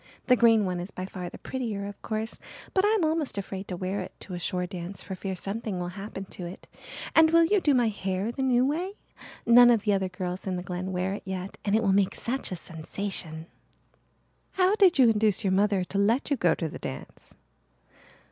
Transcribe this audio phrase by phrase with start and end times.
[0.25, 2.39] The green one is by far the prettier, of course,
[2.73, 5.89] but I'm almost afraid to wear it to a shore dance for fear something will
[5.89, 6.65] happen to it.
[7.15, 8.93] And will you do my hair the new way?
[9.45, 12.15] None of the other girls in the Glen wear it yet and it will make
[12.15, 13.45] such a sensation."
[14.53, 17.35] "How did you induce your mother to let you go to the dance?"